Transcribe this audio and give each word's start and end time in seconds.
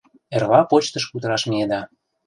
Эрла 0.35 0.61
почтыш 0.69 1.03
кутыраш 1.11 1.43
миеда». 1.49 1.81